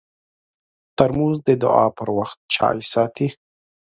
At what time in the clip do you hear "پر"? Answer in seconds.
1.97-2.07